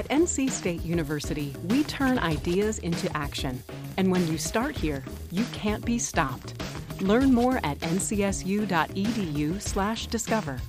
At 0.00 0.08
NC 0.08 0.50
State 0.50 0.82
University, 0.82 1.54
we 1.64 1.84
turn 1.84 2.18
ideas 2.18 2.78
into 2.78 3.14
action. 3.14 3.62
And 3.98 4.10
when 4.10 4.26
you 4.28 4.38
start 4.38 4.74
here, 4.74 5.04
you 5.30 5.44
can't 5.52 5.84
be 5.84 5.98
stopped. 5.98 6.54
Learn 7.02 7.34
more 7.34 7.60
at 7.64 7.78
ncsu.edu/discover. 7.80 10.60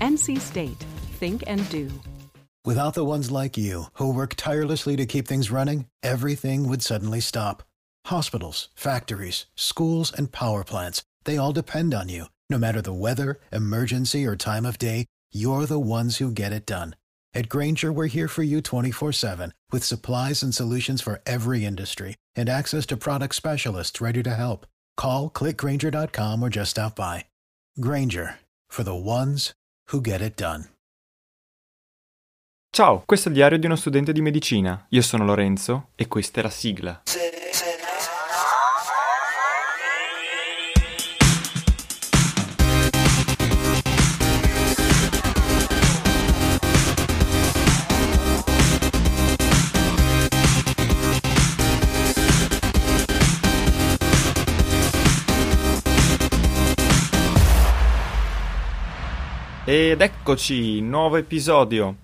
NC 0.00 0.38
State. 0.38 0.86
Think 1.18 1.42
and 1.48 1.68
do. 1.68 1.90
Without 2.64 2.94
the 2.94 3.04
ones 3.04 3.32
like 3.32 3.56
you 3.56 3.86
who 3.94 4.12
work 4.12 4.34
tirelessly 4.36 4.94
to 4.94 5.04
keep 5.04 5.26
things 5.26 5.50
running, 5.50 5.86
everything 6.04 6.68
would 6.68 6.82
suddenly 6.82 7.18
stop. 7.18 7.64
Hospitals, 8.04 8.68
factories, 8.76 9.46
schools 9.56 10.12
and 10.16 10.30
power 10.30 10.62
plants, 10.62 11.02
they 11.24 11.36
all 11.36 11.52
depend 11.52 11.92
on 11.92 12.08
you. 12.08 12.26
No 12.48 12.56
matter 12.56 12.80
the 12.80 12.92
weather, 12.92 13.40
emergency 13.50 14.24
or 14.24 14.36
time 14.36 14.64
of 14.64 14.78
day, 14.78 15.06
you're 15.32 15.66
the 15.66 15.80
ones 15.80 16.18
who 16.18 16.30
get 16.30 16.52
it 16.52 16.66
done. 16.66 16.94
At 17.36 17.50
Granger, 17.50 17.92
we're 17.92 18.06
here 18.06 18.28
for 18.28 18.42
you 18.42 18.62
24 18.62 19.12
7 19.12 19.52
with 19.70 19.84
supplies 19.84 20.42
and 20.42 20.54
solutions 20.54 21.02
for 21.02 21.20
every 21.26 21.66
industry 21.66 22.14
and 22.34 22.48
access 22.48 22.86
to 22.86 22.96
product 22.96 23.34
specialists 23.34 24.00
ready 24.00 24.22
to 24.22 24.30
help. 24.30 24.66
Call 24.96 25.28
clickgranger.com 25.28 26.42
or 26.42 26.48
just 26.48 26.70
stop 26.70 26.96
by. 26.96 27.26
Granger 27.78 28.38
for 28.70 28.84
the 28.84 28.94
ones 28.94 29.52
who 29.90 30.00
get 30.00 30.22
it 30.22 30.36
done. 30.36 30.68
Ciao, 32.70 33.02
questo 33.06 33.28
è 33.28 33.32
il 33.32 33.36
diario 33.36 33.58
di 33.58 33.66
uno 33.66 33.76
studente 33.76 34.12
di 34.12 34.22
medicina. 34.22 34.86
Io 34.90 35.02
sono 35.02 35.24
Lorenzo 35.24 35.90
e 35.94 36.08
questa 36.08 36.40
è 36.40 36.42
la 36.42 36.50
sigla. 36.50 37.02
Ed 59.78 60.00
eccoci, 60.00 60.80
nuovo 60.80 61.16
episodio. 61.16 61.96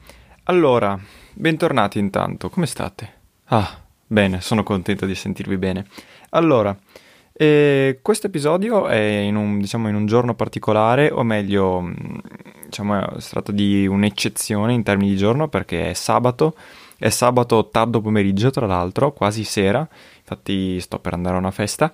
Allora, 0.42 1.01
bentornati 1.33 1.98
intanto, 1.98 2.51
come 2.51 2.67
state? 2.67 3.12
Ah, 3.47 3.81
bene, 4.06 4.42
sono 4.42 4.62
contento 4.62 5.06
di 5.06 5.15
sentirvi 5.15 5.56
bene. 5.56 5.87
Allora, 6.33 6.77
eh, 7.33 8.00
questo 8.03 8.27
episodio 8.27 8.89
è 8.89 9.00
in 9.00 9.37
un, 9.37 9.59
diciamo, 9.59 9.89
in 9.89 9.95
un 9.95 10.05
giorno 10.05 10.34
particolare, 10.34 11.11
o 11.11 11.23
meglio, 11.23 11.91
diciamo, 12.62 13.19
si 13.19 13.31
tratta 13.31 13.53
di 13.53 13.87
un'eccezione 13.87 14.75
in 14.75 14.83
termini 14.83 15.09
di 15.09 15.17
giorno 15.17 15.48
perché 15.48 15.89
è 15.89 15.95
sabato, 15.95 16.55
è 16.98 17.09
sabato 17.09 17.70
tardo 17.70 18.03
pomeriggio 18.03 18.50
tra 18.50 18.67
l'altro, 18.67 19.15
quasi 19.15 19.45
sera, 19.45 19.89
infatti 20.19 20.78
sto 20.78 20.98
per 20.98 21.15
andare 21.15 21.37
a 21.37 21.39
una 21.39 21.50
festa 21.50 21.91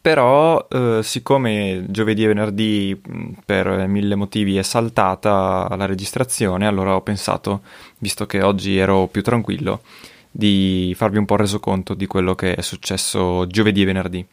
però, 0.00 0.66
eh, 0.70 1.00
siccome 1.02 1.86
giovedì 1.88 2.24
e 2.24 2.28
venerdì 2.28 3.00
per 3.44 3.86
mille 3.88 4.14
motivi 4.14 4.56
è 4.56 4.62
saltata 4.62 5.66
la 5.76 5.86
registrazione, 5.86 6.66
allora 6.66 6.94
ho 6.94 7.02
pensato, 7.02 7.62
visto 7.98 8.26
che 8.26 8.42
oggi 8.42 8.76
ero 8.76 9.08
più 9.08 9.22
tranquillo, 9.22 9.82
di 10.30 10.92
farvi 10.96 11.18
un 11.18 11.24
po' 11.24 11.36
reso 11.36 11.58
conto 11.58 11.94
di 11.94 12.06
quello 12.06 12.34
che 12.34 12.54
è 12.54 12.62
successo 12.62 13.46
giovedì 13.48 13.82
e 13.82 13.84
venerdì. 13.84 14.26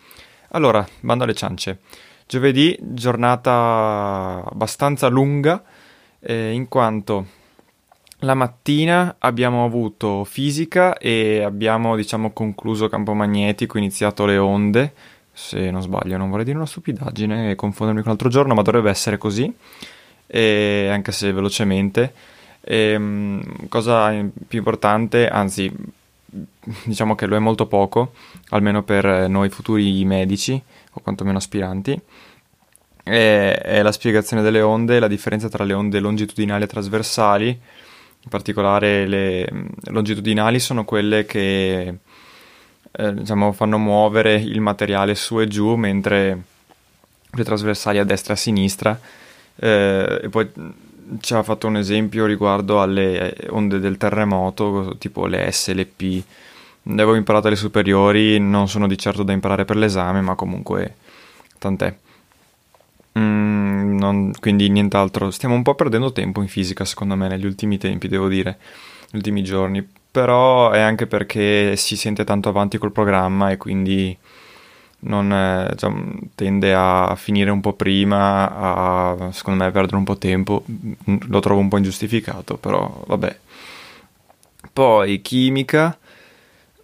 Allora, 0.51 0.87
bando 1.01 1.23
alle 1.23 1.33
ciance. 1.33 1.79
Giovedì, 2.27 2.77
giornata 2.79 4.43
abbastanza 4.45 5.07
lunga, 5.07 5.63
eh, 6.19 6.51
in 6.51 6.67
quanto 6.67 7.25
la 8.19 8.35
mattina 8.35 9.15
abbiamo 9.17 9.65
avuto 9.65 10.23
fisica 10.25 10.97
e 10.97 11.41
abbiamo, 11.41 11.95
diciamo, 11.95 12.31
concluso 12.33 12.87
campo 12.87 13.13
magnetico, 13.13 13.77
iniziato 13.77 14.25
le 14.25 14.37
onde 14.37 14.93
se 15.39 15.71
non 15.71 15.81
sbaglio, 15.81 16.17
non 16.17 16.29
vorrei 16.29 16.43
dire 16.43 16.57
una 16.57 16.65
stupidaggine 16.65 17.51
e 17.51 17.55
confondermi 17.55 18.01
con 18.01 18.11
l'altro 18.11 18.27
giorno, 18.27 18.53
ma 18.53 18.61
dovrebbe 18.61 18.89
essere 18.89 19.17
così, 19.17 19.51
e 20.27 20.89
anche 20.91 21.13
se 21.13 21.31
velocemente. 21.31 22.13
E, 22.59 22.75
ehm, 22.91 23.67
cosa 23.69 24.11
più 24.47 24.57
importante, 24.57 25.29
anzi, 25.29 25.73
diciamo 26.83 27.15
che 27.15 27.25
lo 27.25 27.37
è 27.37 27.39
molto 27.39 27.67
poco, 27.67 28.11
almeno 28.49 28.83
per 28.83 29.29
noi 29.29 29.47
futuri 29.47 30.03
medici, 30.03 30.61
o 30.91 30.99
quantomeno 31.01 31.37
aspiranti, 31.37 31.99
è, 33.01 33.61
è 33.63 33.81
la 33.81 33.93
spiegazione 33.93 34.43
delle 34.43 34.61
onde, 34.61 34.99
la 34.99 35.07
differenza 35.07 35.47
tra 35.47 35.63
le 35.63 35.73
onde 35.73 35.99
longitudinali 35.99 36.65
e 36.65 36.67
trasversali. 36.67 37.47
In 37.47 38.29
particolare 38.29 39.07
le 39.07 39.49
longitudinali 39.85 40.59
sono 40.59 40.83
quelle 40.83 41.25
che 41.25 41.99
eh, 42.91 43.13
diciamo, 43.13 43.51
fanno 43.51 43.77
muovere 43.77 44.35
il 44.35 44.61
materiale 44.61 45.15
su 45.15 45.39
e 45.39 45.47
giù, 45.47 45.75
mentre 45.75 46.41
le 47.31 47.43
trasversali 47.43 47.99
a 47.99 48.03
destra 48.03 48.33
e 48.33 48.35
a 48.35 48.39
sinistra. 48.39 48.99
Eh, 49.55 50.19
e 50.23 50.29
poi 50.29 50.49
ci 51.21 51.33
ha 51.33 51.43
fatto 51.43 51.67
un 51.67 51.77
esempio 51.77 52.25
riguardo 52.25 52.81
alle 52.81 53.35
onde 53.49 53.79
del 53.79 53.97
terremoto, 53.97 54.95
tipo 54.97 55.25
le 55.25 55.51
S, 55.51 55.71
le 55.73 55.85
P. 55.85 56.23
Le 56.83 56.93
avevo 57.01 57.15
imparato 57.15 57.47
alle 57.47 57.55
superiori, 57.55 58.39
non 58.39 58.67
sono 58.67 58.87
di 58.87 58.97
certo 58.97 59.23
da 59.23 59.33
imparare 59.33 59.65
per 59.65 59.75
l'esame, 59.75 60.21
ma 60.21 60.35
comunque 60.35 60.95
tant'è. 61.57 61.95
Mm, 63.17 63.97
non, 63.97 64.31
quindi 64.39 64.69
nient'altro. 64.69 65.31
Stiamo 65.31 65.55
un 65.55 65.63
po' 65.63 65.75
perdendo 65.75 66.11
tempo 66.11 66.41
in 66.41 66.47
fisica, 66.47 66.85
secondo 66.85 67.15
me, 67.15 67.27
negli 67.27 67.45
ultimi 67.45 67.77
tempi, 67.77 68.07
devo 68.07 68.27
dire, 68.27 68.57
negli 69.11 69.17
ultimi 69.17 69.43
giorni 69.43 69.87
però 70.11 70.71
è 70.71 70.79
anche 70.79 71.07
perché 71.07 71.75
si 71.75 71.95
sente 71.95 72.23
tanto 72.23 72.49
avanti 72.49 72.77
col 72.77 72.91
programma 72.91 73.51
e 73.51 73.57
quindi 73.57 74.17
non, 75.01 75.73
cioè, 75.77 75.91
tende 76.35 76.73
a 76.73 77.15
finire 77.15 77.51
un 77.51 77.61
po' 77.61 77.73
prima, 77.73 78.51
a 78.51 79.31
secondo 79.31 79.63
me 79.63 79.71
perdere 79.71 79.95
un 79.95 80.03
po' 80.03 80.17
tempo, 80.17 80.63
lo 81.27 81.39
trovo 81.39 81.61
un 81.61 81.69
po' 81.69 81.77
ingiustificato, 81.77 82.57
però 82.57 83.03
vabbè. 83.07 83.37
Poi 84.73 85.21
chimica, 85.21 85.97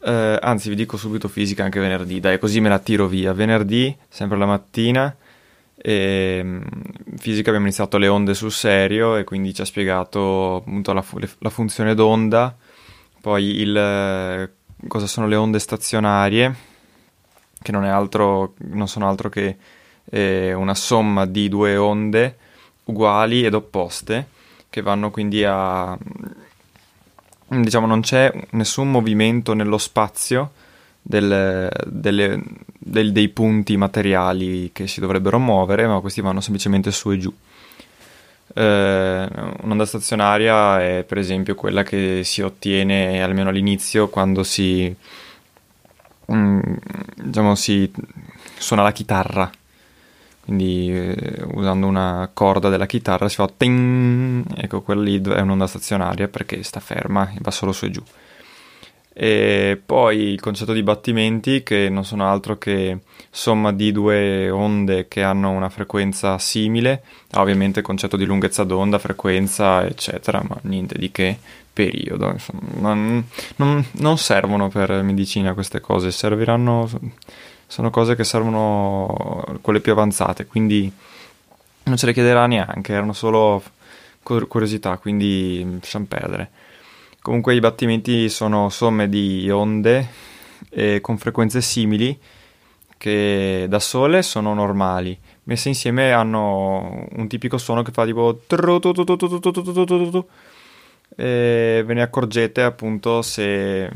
eh, 0.04 0.40
anzi 0.42 0.70
vi 0.70 0.76
dico 0.76 0.98
subito 0.98 1.28
fisica 1.28 1.64
anche 1.64 1.80
venerdì, 1.80 2.20
dai 2.20 2.40
così 2.40 2.60
me 2.62 2.70
la 2.70 2.80
tiro 2.80 3.08
via. 3.08 3.34
Venerdì, 3.34 3.96
sempre 4.08 4.38
la 4.38 4.46
mattina, 4.46 5.16
e, 5.76 6.38
ehm, 6.40 6.64
fisica 7.18 7.50
abbiamo 7.50 7.68
iniziato 7.68 7.98
le 7.98 8.08
onde 8.08 8.34
sul 8.34 8.52
serio 8.52 9.18
e 9.18 9.24
quindi 9.24 9.54
ci 9.54 9.62
ha 9.62 9.66
spiegato 9.66 10.58
appunto 10.58 10.94
la, 10.94 11.04
la 11.40 11.50
funzione 11.50 11.96
d'onda 11.96 12.56
poi 13.26 13.60
il, 13.60 13.76
eh, 13.76 14.52
cosa 14.88 15.08
sono 15.08 15.26
le 15.26 15.36
onde 15.36 15.58
stazionarie, 15.58 16.56
che 17.60 17.72
non, 17.72 17.84
altro, 17.84 18.54
non 18.58 18.88
sono 18.88 19.10
altro 19.10 19.30
che 19.30 19.58
eh, 20.04 20.54
una 20.54 20.76
somma 20.76 21.26
di 21.26 21.50
due 21.50 21.76
onde 21.76 22.38
uguali 22.84 23.44
ed 23.44 23.56
opposte, 23.56 24.28
che 24.70 24.84
vanno 24.84 25.10
quindi 25.10 25.44
a... 25.44 25.98
diciamo 27.48 27.88
non 27.88 28.02
c'è 28.02 28.32
nessun 28.52 28.92
movimento 28.92 29.56
nello 29.56 29.80
spazio 29.80 30.52
del, 31.02 31.68
delle, 31.84 32.44
del, 32.78 33.12
dei 33.12 33.30
punti 33.30 33.76
materiali 33.76 34.70
che 34.72 34.86
si 34.86 35.00
dovrebbero 35.00 35.40
muovere, 35.40 35.88
ma 35.88 36.00
questi 36.00 36.22
vanno 36.22 36.42
semplicemente 36.42 36.92
su 36.92 37.10
e 37.10 37.18
giù. 37.18 37.34
Eh, 38.58 39.28
un'onda 39.64 39.86
stazionaria 39.86 40.82
è 40.82 41.04
per 41.04 41.18
esempio 41.18 41.56
quella 41.56 41.84
che 41.84 42.22
si 42.24 42.42
ottiene 42.42 43.22
almeno 43.22 43.50
all'inizio 43.50 44.08
quando 44.08 44.44
si, 44.44 44.96
mm, 46.32 46.60
diciamo, 47.16 47.56
si 47.56 47.92
suona 48.58 48.84
la 48.84 48.92
chitarra. 48.94 49.52
Quindi 50.46 50.90
eh, 50.96 51.44
usando 51.54 51.88
una 51.88 52.30
corda 52.34 52.70
della 52.70 52.86
chitarra 52.86 53.28
si 53.28 53.36
fa 53.36 53.50
ting, 53.56 54.46
ecco 54.56 54.82
quella 54.82 55.02
lì 55.02 55.22
è 55.22 55.40
un'onda 55.42 55.68
stazionaria 55.68 56.28
perché 56.28 56.62
sta 56.64 56.80
ferma 56.80 57.32
e 57.32 57.38
va 57.42 57.52
solo 57.52 57.72
su 57.74 57.86
e 57.86 57.92
giù. 57.92 58.04
E 59.18 59.82
poi 59.84 60.18
il 60.18 60.42
concetto 60.42 60.74
di 60.74 60.84
battimenti 60.84 61.64
che 61.64 61.88
non 61.88 62.04
sono 62.04 62.30
altro 62.30 62.58
che 62.58 63.00
somma 63.30 63.72
di 63.72 63.94
due 63.94 64.50
onde 64.50 65.08
che 65.08 65.24
hanno 65.24 65.52
una 65.52 65.70
frequenza 65.70 66.38
simile, 66.38 67.02
ovviamente 67.36 67.80
il 67.80 67.86
concetto 67.86 68.18
di 68.18 68.26
lunghezza 68.26 68.66
d'onda, 68.66 69.00
frequenza, 69.00 69.86
eccetera, 69.86 70.44
ma 70.46 70.58
niente 70.64 70.98
di 70.98 71.12
che 71.12 71.40
periodo. 71.72 72.30
Insomma, 72.30 72.60
non, 72.78 73.26
non, 73.56 73.86
non 73.92 74.18
servono 74.18 74.68
per 74.68 75.02
medicina 75.02 75.54
queste 75.54 75.80
cose, 75.80 76.12
serviranno, 76.12 76.90
sono 77.68 77.90
cose 77.90 78.16
che 78.16 78.26
servono 78.26 79.46
quelle 79.62 79.80
più 79.80 79.94
avanzate, 79.94 80.46
quindi 80.46 80.92
non 81.84 81.96
ce 81.96 82.06
le 82.06 82.14
chiederà 82.14 82.48
neanche, 82.48 82.92
erano 82.92 83.14
solo 83.14 83.64
curiosità, 84.22 84.98
quindi 84.98 85.66
lasciamo 85.80 86.06
perdere. 86.06 86.50
Comunque 87.26 87.56
i 87.56 87.60
battimenti 87.60 88.30
sono 88.30 88.70
somme 88.70 89.10
di 89.10 89.50
onde 89.50 90.08
eh, 90.70 91.02
con 91.02 91.18
frequenze 91.18 91.60
simili 91.60 92.16
che 92.98 93.66
da 93.68 93.80
sole 93.80 94.22
sono 94.22 94.54
normali, 94.54 95.18
messe 95.46 95.70
insieme 95.70 96.12
hanno 96.12 97.08
un 97.14 97.28
tipico 97.28 97.58
suono 97.58 97.82
che 97.82 97.92
fa 97.92 98.06
tipo 98.06 98.42
e 101.16 101.84
ve 101.84 101.94
ne 101.96 102.02
accorgete 102.04 102.62
appunto 102.62 103.24
se 103.24 103.90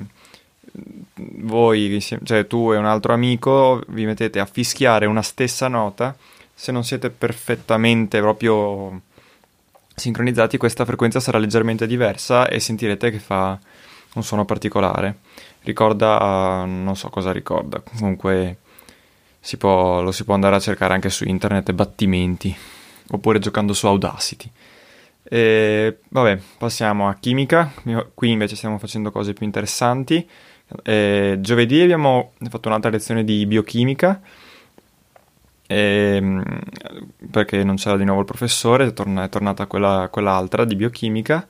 voi, 1.14 2.04
cioè 2.24 2.48
tu 2.48 2.72
e 2.72 2.78
un 2.78 2.86
altro 2.86 3.14
amico, 3.14 3.80
vi 3.90 4.08
mettete 4.08 4.40
a 4.40 4.48
fischiare 4.48 5.06
una 5.06 5.22
stessa 5.22 5.68
nota, 5.68 6.18
se 6.52 6.72
non 6.72 6.84
siete 6.84 7.12
perfettamente 7.12 8.20
proprio 8.22 9.02
sincronizzati, 10.00 10.58
questa 10.58 10.86
frequenza 10.86 11.20
sarà 11.20 11.38
leggermente 11.38 11.86
diversa 11.86 12.48
e 12.48 12.60
sentirete 12.60 13.12
che 13.12 13.20
fa 13.20 13.60
un 14.16 14.24
suono 14.24 14.46
particolare. 14.46 15.20
Ricorda, 15.62 16.64
non 16.66 16.96
so 16.96 17.10
cosa 17.10 17.32
ricorda, 17.32 17.82
comunque 17.82 18.58
si 19.40 19.58
può, 19.58 20.02
lo 20.02 20.12
si 20.12 20.24
può 20.24 20.34
andare 20.34 20.56
a 20.56 20.60
cercare 20.60 20.94
anche 20.94 21.10
su 21.10 21.28
internet, 21.28 21.72
battimenti, 21.74 22.56
oppure 23.12 23.40
giocando 23.40 23.74
su 23.74 23.86
Audacity. 23.86 24.50
E, 25.24 25.98
vabbè, 26.08 26.40
passiamo 26.58 27.08
a 27.08 27.16
chimica, 27.20 27.72
qui 28.14 28.32
invece 28.32 28.56
stiamo 28.56 28.80
facendo 28.80 29.12
cose 29.12 29.34
più 29.34 29.46
interessanti. 29.46 30.28
E, 30.84 31.38
giovedì 31.40 31.82
abbiamo 31.82 32.34
fatto 32.50 32.68
un'altra 32.68 32.90
lezione 32.90 33.24
di 33.24 33.46
biochimica, 33.46 34.22
e, 35.72 36.16
ehm, 36.16 36.44
perché 37.30 37.64
non 37.64 37.76
c'era 37.76 37.96
di 37.96 38.04
nuovo 38.04 38.22
il 38.22 38.26
professore, 38.26 38.88
è, 38.88 38.94
torn- 38.94 39.20
è 39.20 39.30
tornata 39.30 39.68
quella, 39.68 40.08
quell'altra 40.12 40.66
di 40.66 40.76
biochimica 40.76 41.46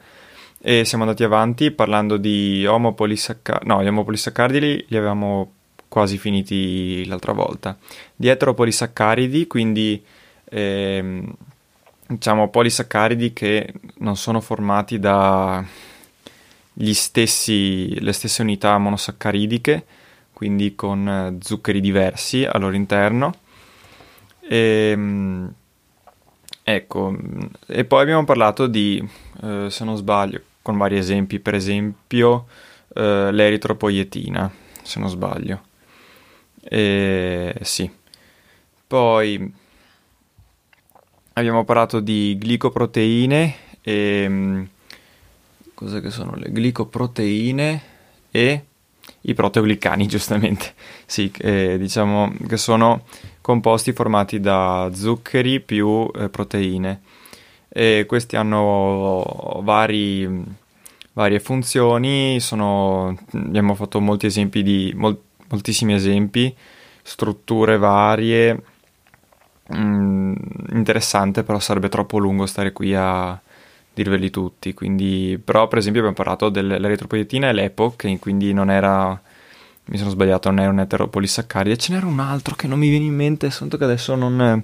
e 0.61 0.83
siamo 0.83 1.05
andati 1.05 1.23
avanti 1.23 1.71
parlando 1.71 2.17
di 2.17 2.65
omopolisaccaridi, 2.65 3.65
no, 3.65 3.81
gli 3.81 3.87
omopolisaccaridi 3.87 4.85
li 4.89 4.97
avevamo 4.97 5.53
quasi 5.87 6.17
finiti 6.17 7.05
l'altra 7.05 7.31
volta, 7.31 7.77
di 8.13 8.27
eteropolisaccaridi, 8.27 9.47
quindi 9.47 10.03
ehm, 10.49 11.33
diciamo 12.05 12.49
polisaccaridi 12.49 13.31
che 13.31 13.73
non 13.99 14.17
sono 14.17 14.41
formati 14.41 14.99
da 14.99 15.63
stessi, 16.91 17.97
le 18.01 18.11
stesse 18.11 18.41
unità 18.41 18.77
monosaccaridiche, 18.77 19.85
quindi 20.33 20.75
con 20.75 21.37
zuccheri 21.41 21.79
diversi 21.79 22.43
al 22.43 22.59
loro 22.59 22.75
interno. 22.75 23.33
E, 24.51 24.89
ehm, 24.91 25.53
ecco, 26.63 27.15
e 27.67 27.85
poi 27.85 28.01
abbiamo 28.01 28.23
parlato 28.23 28.65
di, 28.65 29.07
eh, 29.43 29.67
se 29.69 29.83
non 29.83 29.95
sbaglio, 29.95 30.41
con 30.63 30.75
vari 30.75 30.97
esempi, 30.97 31.39
per 31.39 31.53
esempio 31.53 32.47
eh, 32.95 33.29
l'eritropoietina, 33.31 34.51
se 34.81 34.99
non 34.99 35.09
sbaglio. 35.09 35.61
E, 36.63 37.55
sì. 37.61 37.91
Poi 38.87 39.53
abbiamo 41.33 41.63
parlato 41.63 41.99
di 41.99 42.35
glicoproteine 42.41 43.55
e... 43.81 44.25
Mm, 44.27 44.63
cos'è 45.75 46.01
che 46.01 46.09
sono 46.09 46.35
le 46.35 46.49
glicoproteine 46.49 47.81
e 48.31 48.65
i 49.21 49.33
proteoglicani, 49.33 50.07
giustamente. 50.09 50.73
Sì, 51.05 51.31
eh, 51.37 51.77
diciamo 51.77 52.33
che 52.47 52.57
sono 52.57 53.03
composti 53.49 53.93
formati 53.93 54.39
da 54.39 54.91
zuccheri 54.93 55.59
più 55.59 56.07
eh, 56.13 56.29
proteine. 56.29 57.01
E 57.67 58.05
questi 58.07 58.35
hanno 58.35 59.59
vari, 59.63 60.43
varie 61.13 61.39
funzioni, 61.39 62.39
sono, 62.39 63.17
abbiamo 63.33 63.73
fatto 63.73 63.99
molti 63.99 64.27
esempi 64.27 64.61
di, 64.61 64.93
mol, 64.95 65.19
moltissimi 65.49 65.95
esempi, 65.95 66.55
strutture 67.01 67.79
varie, 67.79 68.61
mm, 69.75 70.35
interessante 70.73 71.41
però 71.41 71.57
sarebbe 71.59 71.89
troppo 71.89 72.19
lungo 72.19 72.45
stare 72.45 72.71
qui 72.71 72.93
a 72.93 73.39
dirveli 73.91 74.29
tutti, 74.29 74.75
quindi, 74.75 75.41
però 75.43 75.67
per 75.67 75.79
esempio 75.79 76.01
abbiamo 76.01 76.17
parlato 76.17 76.49
dell'eritropoietina 76.49 77.49
e 77.49 77.53
l'EPO, 77.53 77.95
che 77.95 78.19
quindi 78.19 78.53
non 78.53 78.69
era 78.69 79.19
mi 79.89 79.97
sono 79.97 80.11
sbagliato, 80.11 80.49
non 80.49 80.59
era 80.59 80.71
un 80.71 80.79
eteropolisaccaride, 80.79 81.77
ce 81.77 81.93
n'era 81.93 82.05
un 82.05 82.19
altro 82.19 82.55
che 82.55 82.67
non 82.67 82.77
mi 82.77 82.89
viene 82.89 83.05
in 83.05 83.15
mente, 83.15 83.49
sento 83.49 83.77
che 83.77 83.85
adesso 83.85 84.13
non, 84.15 84.63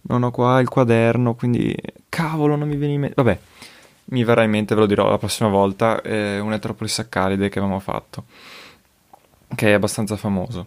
non 0.00 0.22
ho 0.22 0.30
qua 0.30 0.60
il 0.60 0.68
quaderno, 0.68 1.34
quindi 1.34 1.76
cavolo, 2.08 2.54
non 2.54 2.68
mi 2.68 2.76
viene 2.76 2.94
in 2.94 3.00
mente. 3.00 3.14
Vabbè, 3.20 3.38
mi 4.04 4.22
verrà 4.22 4.44
in 4.44 4.50
mente, 4.50 4.74
ve 4.74 4.82
lo 4.82 4.86
dirò 4.86 5.10
la 5.10 5.18
prossima 5.18 5.48
volta, 5.48 6.00
eh, 6.02 6.38
un 6.38 6.52
eteropolisaccaride 6.52 7.48
che 7.48 7.58
avevamo 7.58 7.80
fatto, 7.80 8.24
che 9.54 9.68
è 9.68 9.72
abbastanza 9.72 10.16
famoso. 10.16 10.66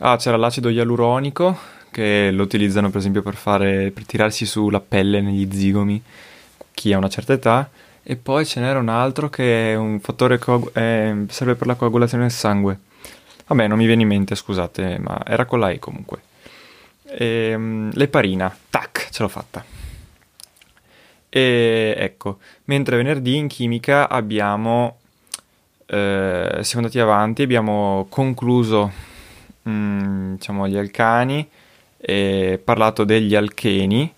Ah, 0.00 0.16
c'era 0.16 0.36
l'acido 0.36 0.68
ialuronico, 0.68 1.56
che 1.90 2.30
lo 2.30 2.42
utilizzano 2.42 2.90
per 2.90 2.98
esempio 2.98 3.22
per, 3.22 3.36
fare, 3.36 3.90
per 3.90 4.04
tirarsi 4.04 4.44
sulla 4.44 4.80
pelle 4.80 5.22
negli 5.22 5.48
zigomi, 5.50 6.02
chi 6.72 6.92
ha 6.92 6.98
una 6.98 7.08
certa 7.08 7.32
età, 7.32 7.70
e 8.02 8.16
poi 8.16 8.44
ce 8.44 8.60
n'era 8.60 8.78
un 8.78 8.88
altro 8.88 9.30
che 9.30 9.72
è 9.72 9.76
un 9.76 9.98
fattore 10.00 10.38
coag- 10.38 10.76
eh, 10.76 11.24
serve 11.28 11.54
per 11.54 11.66
la 11.66 11.74
coagulazione 11.74 12.24
del 12.24 12.32
sangue. 12.32 12.78
Vabbè, 13.50 13.66
non 13.66 13.78
mi 13.78 13.86
viene 13.86 14.02
in 14.02 14.08
mente, 14.08 14.36
scusate, 14.36 14.98
ma 15.00 15.20
era 15.26 15.44
con 15.44 15.58
la 15.58 15.70
E 15.70 15.80
comunque. 15.80 16.20
E, 17.02 17.52
um, 17.52 17.90
l'eparina, 17.94 18.56
tac, 18.70 19.08
ce 19.10 19.22
l'ho 19.24 19.28
fatta. 19.28 19.64
E 21.28 21.94
ecco, 21.98 22.38
mentre 22.66 22.96
venerdì 22.96 23.34
in 23.34 23.48
chimica 23.48 24.08
abbiamo, 24.08 24.98
eh, 25.86 26.58
siamo 26.60 26.84
andati 26.84 27.00
avanti, 27.00 27.42
abbiamo 27.42 28.06
concluso 28.08 28.92
mh, 29.62 29.70
mm, 29.70 30.34
diciamo, 30.34 30.68
gli 30.68 30.76
alcani 30.76 31.48
e 31.96 32.60
parlato 32.62 33.02
degli 33.02 33.34
alcheni, 33.34 34.12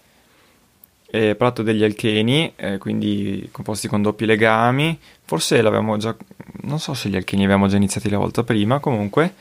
e 1.14 1.34
parlato 1.34 1.62
degli 1.62 1.84
alcheni, 1.84 2.54
eh, 2.56 2.78
quindi 2.78 3.46
composti 3.52 3.86
con 3.86 4.00
doppi 4.00 4.24
legami, 4.24 4.98
forse 5.24 5.60
l'avevamo 5.60 5.98
già, 5.98 6.16
non 6.62 6.80
so 6.80 6.94
se 6.94 7.10
gli 7.10 7.16
alcheni 7.16 7.44
avevamo 7.44 7.66
già 7.66 7.76
iniziati 7.76 8.08
la 8.08 8.16
volta 8.16 8.44
prima, 8.44 8.78
comunque 8.78 9.34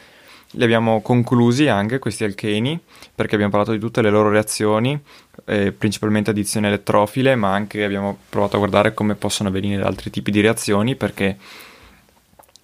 li 0.56 0.64
abbiamo 0.66 1.02
conclusi 1.02 1.70
anche 1.70 1.98
questi 1.98 2.26
alcheni 2.26 2.78
perché 3.16 3.36
abbiamo 3.36 3.54
parlato 3.54 3.72
di 3.72 3.80
tutte 3.80 4.02
le 4.02 4.10
loro 4.10 4.28
reazioni, 4.28 5.02
eh, 5.46 5.72
principalmente 5.72 6.32
addizioni 6.32 6.68
elettrofile, 6.68 7.36
ma 7.36 7.54
anche 7.54 7.86
abbiamo 7.86 8.18
provato 8.28 8.58
a 8.58 8.60
guardare 8.60 8.94
come 8.94 9.16
possono 9.16 9.48
avvenire 9.48 9.82
altri 9.82 10.10
tipi 10.10 10.30
di 10.30 10.42
reazioni 10.42 10.98
perché 10.98 11.38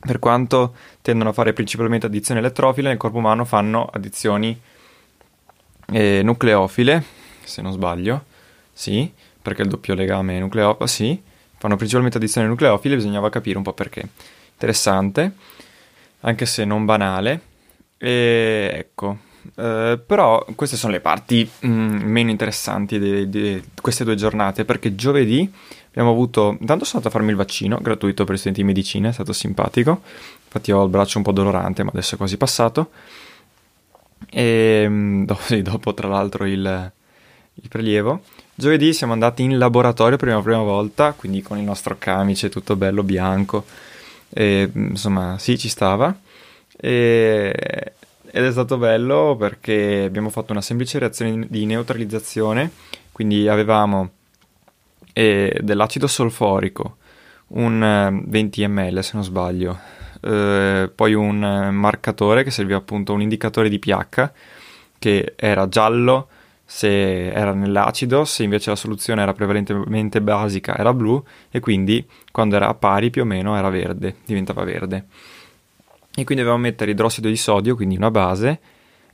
per 0.02 0.20
quanto 0.20 0.76
tendono 1.02 1.30
a 1.30 1.34
fare 1.34 1.54
principalmente 1.54 2.08
addizioni 2.08 2.42
elettrofile, 2.42 2.90
nel 2.90 2.98
corpo 2.98 3.20
umano 3.20 3.46
fanno 3.46 3.90
addizioni 3.90 4.60
eh, 5.94 6.20
nucleofile, 6.24 7.02
se 7.46 7.62
non 7.62 7.72
sbaglio, 7.72 8.36
sì, 8.78 9.12
perché 9.42 9.64
il 9.64 9.70
doppio 9.70 9.96
legame 9.96 10.38
nucleofile, 10.38 10.88
sì, 10.88 11.20
fanno 11.58 11.76
principalmente 11.76 12.18
addizioni 12.18 12.48
nucleofile, 12.48 12.96
bisognava 12.96 13.30
capire 13.32 13.58
un 13.58 13.64
po' 13.64 13.74
perché. 13.74 14.08
Interessante, 14.54 15.32
anche 16.20 16.46
se 16.46 16.64
non 16.64 16.86
banale. 16.86 17.42
E 17.98 18.70
ecco, 18.72 19.18
eh, 19.56 20.00
però 20.06 20.46
queste 20.54 20.78
sono 20.78 20.92
le 20.92 21.00
parti 21.00 21.50
mh, 21.60 21.68
mm, 21.68 22.02
meno 22.04 22.30
interessanti 22.30 23.28
di 23.28 23.64
queste 23.82 24.04
due 24.04 24.14
giornate 24.14 24.66
perché 24.66 24.94
giovedì 24.94 25.52
abbiamo 25.88 26.12
avuto, 26.12 26.58
intanto 26.60 26.86
sono 26.86 26.98
andato 26.98 27.08
a 27.08 27.12
farmi 27.12 27.32
il 27.32 27.36
vaccino 27.36 27.80
gratuito 27.82 28.26
per 28.26 28.36
gli 28.36 28.38
studenti 28.38 28.62
di 28.62 28.68
medicina, 28.68 29.10
è 29.10 29.14
stato 29.14 29.34
simpatico, 29.34 30.02
infatti 30.46 30.72
ho 30.72 30.84
il 30.84 30.90
braccio 30.90 31.18
un 31.18 31.24
po' 31.24 31.32
dolorante 31.32 31.84
ma 31.84 31.90
adesso 31.92 32.14
è 32.14 32.18
quasi 32.18 32.38
passato 32.38 32.92
e 34.30 34.86
mm, 34.88 35.24
dopo, 35.26 35.42
sì, 35.42 35.62
dopo 35.62 35.94
tra 35.94 36.08
l'altro 36.08 36.46
il, 36.46 36.92
il, 37.54 37.68
prelievo. 37.68 38.22
Giovedì 38.60 38.92
siamo 38.92 39.14
andati 39.14 39.44
in 39.44 39.60
laboratorio 39.60 40.18
per 40.18 40.30
la 40.30 40.42
prima 40.42 40.64
volta, 40.64 41.14
quindi 41.14 41.44
con 41.44 41.60
il 41.60 41.64
nostro 41.64 41.96
camice 42.00 42.50
tutto 42.50 42.76
bello 42.76 43.04
bianco, 43.04 43.66
e, 44.30 44.68
insomma 44.74 45.38
sì 45.38 45.60
ci 45.60 45.70
stava. 45.70 46.18
E, 46.76 47.54
ed 48.32 48.44
è 48.44 48.52
stato 48.52 48.78
bello 48.80 49.36
perché 49.38 50.06
abbiamo 50.08 50.32
fatto 50.32 50.54
una 50.54 50.62
semplice 50.62 50.98
reazione 50.98 51.46
di 51.48 51.68
neutralizzazione, 51.68 52.72
quindi 53.12 53.48
avevamo 53.48 54.10
eh, 55.14 55.60
dell'acido 55.62 56.08
solforico, 56.08 56.98
un 57.50 58.24
20 58.26 58.64
eh, 58.64 58.68
ml 58.68 59.04
se 59.04 59.12
non 59.14 59.24
sbaglio, 59.24 59.80
eh, 60.20 60.90
poi 60.96 61.14
un 61.14 61.70
marcatore 61.74 62.44
che 62.44 62.50
serviva 62.50 62.80
appunto 62.80 63.14
un 63.14 63.22
indicatore 63.22 63.70
di 63.70 63.78
pH 63.78 64.32
che 64.98 65.34
era 65.36 65.70
giallo 65.70 66.30
se 66.70 67.32
era 67.32 67.54
nell'acido, 67.54 68.26
se 68.26 68.44
invece 68.44 68.70
la 68.70 68.76
soluzione 68.76 69.22
era 69.22 69.32
prevalentemente 69.32 70.20
basica 70.20 70.76
era 70.78 70.94
blu 70.94 71.24
e 71.50 71.62
quindi 71.62 72.06
quando 72.30 72.58
era 72.58 72.68
a 72.68 72.74
pari 72.74 73.10
più 73.10 73.22
o 73.22 73.26
meno 73.26 73.56
era 73.56 73.70
verde, 73.70 74.18
diventava 74.26 74.66
verde 74.66 75.06
e 76.20 76.24
quindi 76.26 76.44
dovevamo 76.44 76.64
mettere 76.64 76.92
idrossido 76.92 77.30
di 77.30 77.38
sodio, 77.38 77.76
quindi 77.76 77.96
una 77.96 78.12
base, 78.12 78.60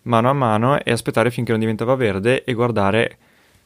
mano 0.03 0.31
a 0.31 0.33
mano 0.33 0.81
e 0.81 0.91
aspettare 0.91 1.29
finché 1.29 1.51
non 1.51 1.59
diventava 1.59 1.93
verde 1.93 2.43
e 2.43 2.53
guardare 2.53 3.17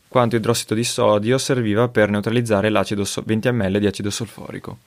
quanto 0.09 0.35
idrossido 0.35 0.73
di 0.73 0.83
sodio 0.83 1.37
serviva 1.37 1.87
per 1.87 2.09
neutralizzare 2.09 2.69
l'acido 2.69 3.05
so- 3.05 3.23
20 3.25 3.51
ml 3.51 3.79
di 3.79 3.87
acido 3.87 4.09
solforico 4.09 4.79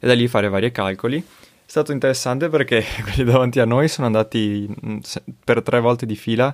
e 0.00 0.06
da 0.06 0.14
lì 0.14 0.26
fare 0.26 0.48
vari 0.48 0.72
calcoli. 0.72 1.18
È 1.18 1.70
stato 1.70 1.92
interessante 1.92 2.48
perché 2.48 2.82
quelli 3.04 3.22
davanti 3.30 3.60
a 3.60 3.64
noi 3.64 3.86
sono 3.86 4.06
andati 4.06 4.66
mm, 4.84 4.98
per 5.44 5.62
tre 5.62 5.78
volte 5.78 6.06
di 6.06 6.16
fila 6.16 6.52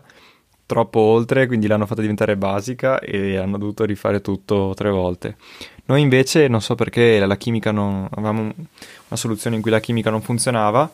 troppo 0.74 0.98
oltre, 0.98 1.46
quindi 1.46 1.68
l'hanno 1.68 1.86
fatta 1.86 2.00
diventare 2.00 2.36
basica 2.36 2.98
e 2.98 3.36
hanno 3.36 3.58
dovuto 3.58 3.84
rifare 3.84 4.20
tutto 4.20 4.72
tre 4.74 4.90
volte. 4.90 5.36
Noi 5.84 6.00
invece, 6.00 6.48
non 6.48 6.60
so 6.60 6.74
perché 6.74 7.24
la 7.24 7.36
chimica 7.36 7.70
non... 7.70 8.08
avevamo 8.10 8.40
una 8.40 9.16
soluzione 9.16 9.54
in 9.54 9.62
cui 9.62 9.70
la 9.70 9.78
chimica 9.78 10.10
non 10.10 10.20
funzionava, 10.20 10.92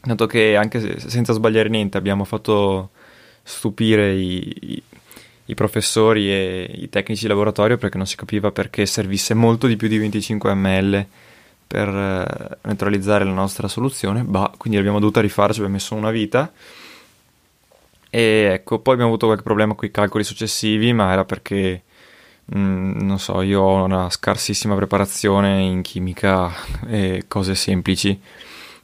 dato 0.00 0.26
che 0.26 0.56
anche 0.56 0.80
se, 0.80 1.08
senza 1.08 1.32
sbagliare 1.32 1.68
niente 1.68 1.96
abbiamo 1.96 2.24
fatto 2.24 2.90
stupire 3.44 4.14
i, 4.14 4.52
i, 4.60 4.82
i, 5.44 5.54
professori 5.54 6.28
e 6.32 6.68
i 6.74 6.88
tecnici 6.88 7.22
di 7.22 7.28
laboratorio 7.28 7.76
perché 7.76 7.98
non 7.98 8.06
si 8.08 8.16
capiva 8.16 8.50
perché 8.50 8.84
servisse 8.84 9.32
molto 9.34 9.68
di 9.68 9.76
più 9.76 9.86
di 9.86 9.98
25 9.98 10.54
ml 10.54 11.06
per 11.68 11.88
eh, 11.88 12.58
neutralizzare 12.62 13.24
la 13.24 13.30
nostra 13.30 13.68
soluzione, 13.68 14.24
bah, 14.24 14.50
quindi 14.56 14.76
l'abbiamo 14.76 14.98
dovuta 14.98 15.20
rifare, 15.20 15.52
ci 15.52 15.60
abbiamo 15.60 15.76
messo 15.76 15.94
una 15.94 16.10
vita 16.10 16.50
e 18.14 18.50
ecco, 18.52 18.78
poi 18.80 18.92
abbiamo 18.92 19.10
avuto 19.12 19.24
qualche 19.24 19.42
problema 19.42 19.74
con 19.74 19.88
i 19.88 19.90
calcoli 19.90 20.22
successivi, 20.22 20.92
ma 20.92 21.12
era 21.12 21.24
perché, 21.24 21.84
mh, 22.44 22.58
mm, 22.58 23.00
non 23.00 23.18
so, 23.18 23.40
io 23.40 23.62
ho 23.62 23.84
una 23.84 24.10
scarsissima 24.10 24.74
preparazione 24.74 25.62
in 25.62 25.80
chimica 25.80 26.52
e 26.86 27.24
cose 27.26 27.54
semplici, 27.54 28.20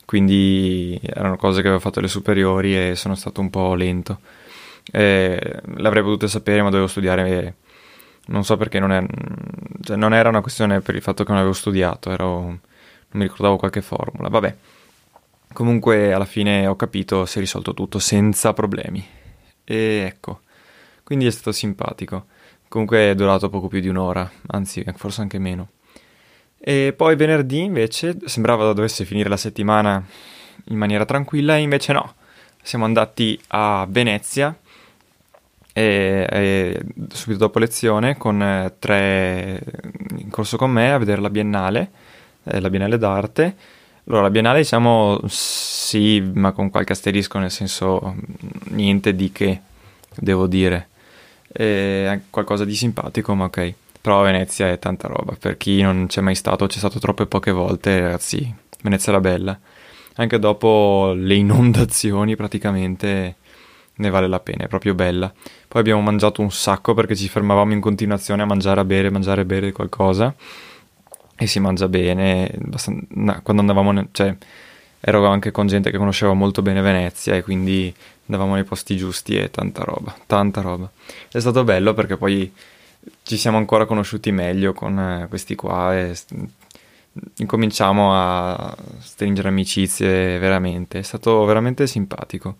quindi 0.06 0.98
erano 1.02 1.36
cose 1.36 1.60
che 1.60 1.66
avevo 1.66 1.82
fatto 1.82 1.98
alle 1.98 2.08
superiori 2.08 2.74
e 2.74 2.94
sono 2.96 3.14
stato 3.16 3.42
un 3.42 3.50
po' 3.50 3.74
lento. 3.74 4.20
E 4.90 5.60
l'avrei 5.76 6.02
potuto 6.02 6.26
sapere, 6.26 6.62
ma 6.62 6.70
dovevo 6.70 6.88
studiare. 6.88 7.56
Non 8.28 8.44
so 8.44 8.56
perché 8.56 8.78
non, 8.78 8.92
è, 8.92 9.04
cioè 9.82 9.96
non 9.96 10.14
era 10.14 10.30
una 10.30 10.40
questione 10.40 10.80
per 10.80 10.94
il 10.94 11.02
fatto 11.02 11.24
che 11.24 11.30
non 11.30 11.40
avevo 11.40 11.54
studiato, 11.54 12.10
ero, 12.10 12.40
non 12.40 12.60
mi 13.10 13.24
ricordavo 13.24 13.56
qualche 13.58 13.82
formula. 13.82 14.28
Vabbè, 14.30 14.56
comunque 15.52 16.14
alla 16.14 16.24
fine 16.24 16.66
ho 16.66 16.76
capito, 16.76 17.26
si 17.26 17.38
è 17.38 17.40
risolto 17.40 17.74
tutto 17.74 17.98
senza 17.98 18.54
problemi. 18.54 19.16
E 19.70 20.02
ecco, 20.06 20.40
quindi 21.04 21.26
è 21.26 21.30
stato 21.30 21.52
simpatico. 21.52 22.24
Comunque 22.68 23.10
è 23.10 23.14
durato 23.14 23.50
poco 23.50 23.68
più 23.68 23.80
di 23.80 23.88
un'ora, 23.88 24.30
anzi 24.46 24.82
forse 24.96 25.20
anche 25.20 25.38
meno. 25.38 25.68
E 26.58 26.94
poi 26.96 27.16
venerdì 27.16 27.64
invece 27.64 28.16
sembrava 28.24 28.72
dovesse 28.72 29.04
finire 29.04 29.28
la 29.28 29.36
settimana 29.36 30.02
in 30.68 30.76
maniera 30.78 31.04
tranquilla 31.04 31.56
e 31.56 31.60
invece 31.60 31.92
no. 31.92 32.14
Siamo 32.62 32.86
andati 32.86 33.38
a 33.48 33.86
Venezia 33.88 34.58
e, 35.70 36.26
e 36.30 36.80
subito 37.10 37.40
dopo 37.40 37.58
lezione 37.58 38.16
con 38.16 38.42
eh, 38.42 38.74
tre 38.78 39.62
in 40.16 40.30
corso 40.30 40.56
con 40.56 40.70
me 40.70 40.92
a 40.92 40.98
vedere 40.98 41.20
la 41.20 41.30
Biennale, 41.30 41.90
eh, 42.44 42.58
la 42.60 42.70
Biennale 42.70 42.96
d'arte. 42.96 43.56
Allora, 44.08 44.22
la 44.22 44.30
Biennale 44.30 44.60
diciamo 44.60 45.20
sì, 45.26 46.18
ma 46.32 46.52
con 46.52 46.70
qualche 46.70 46.92
asterisco, 46.92 47.38
nel 47.38 47.50
senso 47.50 48.14
niente 48.70 49.14
di 49.14 49.30
che, 49.30 49.60
devo 50.16 50.46
dire. 50.46 50.88
È 51.46 52.18
qualcosa 52.30 52.64
di 52.64 52.74
simpatico, 52.74 53.34
ma 53.34 53.44
ok. 53.44 53.74
Però 54.00 54.22
Venezia 54.22 54.70
è 54.70 54.78
tanta 54.78 55.08
roba. 55.08 55.36
Per 55.38 55.58
chi 55.58 55.82
non 55.82 56.06
c'è 56.06 56.22
mai 56.22 56.34
stato, 56.34 56.66
c'è 56.66 56.78
stato 56.78 56.98
troppe 56.98 57.26
poche 57.26 57.50
volte, 57.50 58.00
ragazzi. 58.00 58.50
Venezia 58.82 59.12
era 59.12 59.20
bella. 59.20 59.58
Anche 60.14 60.38
dopo 60.38 61.12
le 61.14 61.34
inondazioni, 61.34 62.34
praticamente 62.34 63.34
ne 63.96 64.10
vale 64.10 64.26
la 64.26 64.40
pena, 64.40 64.64
è 64.64 64.68
proprio 64.68 64.94
bella. 64.94 65.30
Poi 65.68 65.80
abbiamo 65.82 66.00
mangiato 66.00 66.40
un 66.40 66.50
sacco 66.50 66.94
perché 66.94 67.14
ci 67.14 67.28
fermavamo 67.28 67.74
in 67.74 67.80
continuazione 67.80 68.40
a 68.40 68.46
mangiare, 68.46 68.80
a 68.80 68.84
bere, 68.84 69.10
mangiare, 69.10 69.42
a 69.42 69.44
bere 69.44 69.70
qualcosa. 69.70 70.34
E 71.38 71.46
si 71.46 71.60
mangia 71.60 71.88
bene. 71.88 72.50
Quando 73.42 73.62
andavamo, 73.62 74.08
cioè, 74.10 74.36
ero 75.00 75.26
anche 75.26 75.50
con 75.52 75.66
gente 75.68 75.90
che 75.90 75.98
conosceva 75.98 76.32
molto 76.32 76.62
bene 76.62 76.80
Venezia 76.80 77.36
e 77.36 77.42
quindi 77.42 77.94
andavamo 78.26 78.54
nei 78.54 78.64
posti 78.64 78.96
giusti 78.96 79.36
e 79.36 79.50
tanta 79.50 79.84
roba, 79.84 80.14
tanta 80.26 80.60
roba. 80.60 80.90
È 81.30 81.38
stato 81.38 81.62
bello 81.64 81.94
perché 81.94 82.16
poi 82.16 82.52
ci 83.22 83.36
siamo 83.36 83.56
ancora 83.56 83.86
conosciuti 83.86 84.32
meglio 84.32 84.72
con 84.72 84.98
eh, 84.98 85.26
questi 85.28 85.54
qua 85.54 85.96
e 85.96 86.16
incominciamo 87.36 88.10
a 88.12 88.76
stringere 88.98 89.48
amicizie 89.48 90.38
veramente, 90.38 90.98
è 90.98 91.02
stato 91.02 91.44
veramente 91.44 91.86
simpatico. 91.86 92.56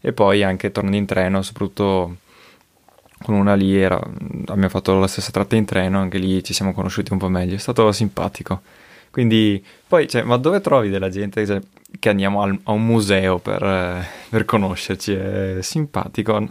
E 0.00 0.12
poi 0.12 0.42
anche 0.42 0.70
tornando 0.70 0.98
in 0.98 1.06
treno, 1.06 1.42
soprattutto 1.42 2.16
con 3.22 3.34
una 3.34 3.54
lì, 3.54 3.76
era, 3.76 3.96
abbiamo 3.96 4.68
fatto 4.68 4.98
la 4.98 5.06
stessa 5.06 5.30
tratta 5.30 5.56
in 5.56 5.64
treno, 5.64 6.00
anche 6.00 6.18
lì 6.18 6.42
ci 6.44 6.52
siamo 6.52 6.72
conosciuti 6.72 7.12
un 7.12 7.18
po' 7.18 7.28
meglio, 7.28 7.54
è 7.54 7.58
stato 7.58 7.90
simpatico. 7.92 8.62
Quindi, 9.10 9.64
poi, 9.88 10.06
cioè, 10.08 10.22
ma 10.22 10.36
dove 10.36 10.60
trovi 10.60 10.90
della 10.90 11.08
gente 11.08 11.46
cioè, 11.46 11.60
che 11.98 12.08
andiamo 12.10 12.42
al, 12.42 12.58
a 12.64 12.72
un 12.72 12.84
museo 12.84 13.38
per, 13.38 13.62
eh, 13.62 14.06
per, 14.28 14.44
conoscerci? 14.44 15.14
È 15.14 15.58
simpatico. 15.62 16.46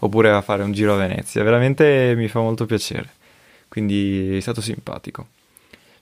Oppure 0.00 0.30
a 0.30 0.42
fare 0.42 0.62
un 0.62 0.72
giro 0.72 0.92
a 0.92 0.98
Venezia. 0.98 1.42
Veramente 1.42 2.12
mi 2.14 2.28
fa 2.28 2.40
molto 2.40 2.66
piacere. 2.66 3.08
Quindi 3.68 4.36
è 4.36 4.40
stato 4.40 4.60
simpatico. 4.60 5.28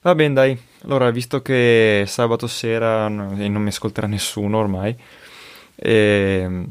Va 0.02 0.16
bene, 0.16 0.34
dai. 0.34 0.58
Allora, 0.82 1.10
visto 1.10 1.42
che 1.42 2.04
sabato 2.08 2.48
sera 2.48 3.06
e 3.06 3.48
non 3.48 3.62
mi 3.62 3.68
ascolterà 3.68 4.08
nessuno 4.08 4.58
ormai, 4.58 4.96
eh, 5.76 6.64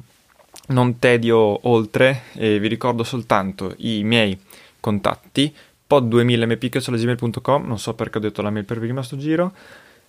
non 0.68 1.00
tedio 1.00 1.68
oltre 1.68 2.24
e 2.36 2.60
vi 2.60 2.68
ricordo 2.68 3.04
soltanto 3.04 3.74
i 3.78 4.04
miei 4.04 4.40
contatti 4.80 5.54
pod2000mpicchiocciolagmail.com 5.90 7.66
non 7.66 7.78
so 7.78 7.94
perché 7.94 8.18
ho 8.18 8.22
detto 8.22 8.42
la 8.42 8.50
mail 8.50 8.66
per 8.66 8.80
prima 8.80 9.04
sto 9.04 9.18
giro 9.18 9.54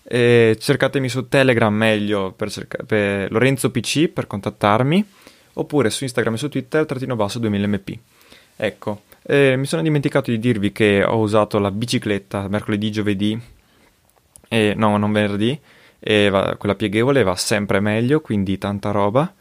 e 0.02 0.56
cercatemi 0.61 1.08
su 1.08 1.28
Telegram 1.28 1.75
meglio 1.75 2.32
per, 2.32 2.50
cerca- 2.50 2.84
per 2.84 3.32
Lorenzo 3.32 3.70
PC 3.70 4.08
per 4.08 4.26
contattarmi 4.26 5.04
oppure 5.54 5.90
su 5.90 6.04
Instagram 6.04 6.34
e 6.34 6.38
su 6.38 6.49
Twitter 6.49 6.87
trattino 6.87 7.16
basso 7.16 7.40
2000mp 7.40 7.99
ecco 8.56 9.02
eh, 9.23 9.56
mi 9.56 9.66
sono 9.66 9.82
dimenticato 9.82 10.30
di 10.30 10.38
dirvi 10.38 10.70
che 10.73 11.02
ho 11.02 11.18
usato 11.18 11.58
la 11.58 11.70
bicicletta 11.70 12.46
mercoledì 12.49 12.92
giovedì 12.92 13.40
e 14.49 14.75
no 14.76 14.96
non 14.99 15.11
venerdì 15.11 15.58
e 15.99 16.28
va, 16.28 16.54
quella 16.56 16.75
pieghevole 16.75 17.23
va 17.23 17.34
sempre 17.34 17.80
meglio 17.80 18.20
quindi 18.20 18.58
tanta 18.58 18.90
roba 18.90 19.32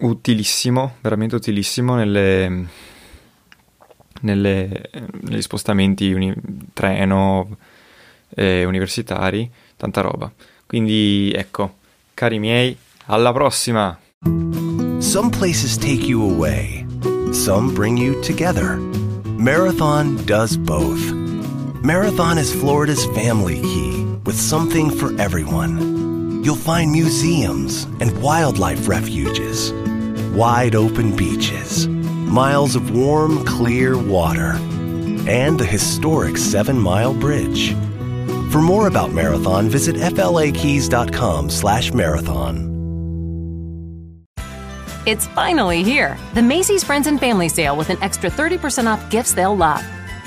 utilissimo 0.00 0.96
veramente 1.00 1.34
utilissimo 1.34 1.94
nelle 1.94 2.66
nelle, 4.22 4.90
negli 5.20 5.42
spostamenti 5.42 6.12
uni, 6.12 6.34
treno 6.72 7.56
eh, 8.30 8.64
universitari, 8.64 9.50
tanta 9.76 10.00
roba. 10.00 10.32
Quindi 10.66 11.32
ecco, 11.34 11.74
cari 12.14 12.38
miei, 12.38 12.76
alla 13.06 13.32
prossima! 13.32 13.98
Some 14.98 15.30
places 15.30 15.76
take 15.76 16.06
you 16.06 16.22
away, 16.22 16.86
some 17.32 17.72
bring 17.72 17.98
you 17.98 18.20
together. 18.20 18.78
Marathon 19.36 20.16
does 20.24 20.56
both. 20.56 21.00
Marathon 21.82 22.38
is 22.38 22.52
Florida's 22.52 23.04
family 23.06 23.60
key 23.60 24.04
with 24.24 24.36
something 24.36 24.88
for 24.88 25.12
everyone. 25.20 26.40
You'll 26.44 26.54
find 26.54 26.92
museums 26.92 27.84
and 28.00 28.16
wildlife 28.22 28.86
refuges, 28.86 29.72
wide 30.34 30.74
open 30.74 31.14
beaches 31.16 31.88
miles 32.32 32.74
of 32.74 32.96
warm, 32.96 33.44
clear 33.44 33.98
water, 33.98 34.52
and 35.28 35.60
the 35.60 35.66
historic 35.66 36.38
Seven 36.38 36.78
Mile 36.78 37.14
Bridge. 37.14 37.74
For 38.50 38.60
more 38.60 38.86
about 38.86 39.12
Marathon, 39.12 39.68
visit 39.68 39.96
flakeys.com 39.96 41.50
slash 41.50 41.92
marathon. 41.92 42.70
It's 45.04 45.26
finally 45.28 45.82
here, 45.82 46.16
the 46.34 46.42
Macy's 46.42 46.84
Friends 46.84 47.06
and 47.06 47.18
Family 47.18 47.48
Sale 47.48 47.76
with 47.76 47.90
an 47.90 48.00
extra 48.02 48.30
30% 48.30 48.86
off 48.92 49.10
gifts 49.10 49.34
they'll 49.34 49.56
love. 49.56 49.84